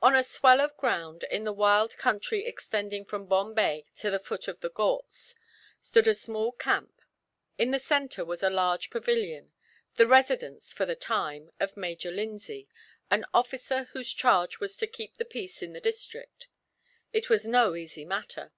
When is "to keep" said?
14.78-15.18